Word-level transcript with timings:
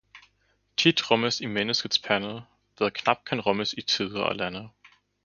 Tidt 0.77 1.11
rummes 1.11 1.41
i 1.41 1.45
menneskets 1.45 1.99
pande, 1.99 2.45
hvad 2.77 2.91
knap 2.91 3.23
kan 3.25 3.41
rummes 3.41 3.73
i 3.77 3.81
tider 3.81 4.21
og 4.23 4.35
lande 4.35 4.69